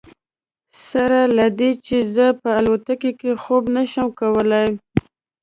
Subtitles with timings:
[0.87, 4.67] سره له دې چې زه په الوتکه کې خوب نه شم کولی.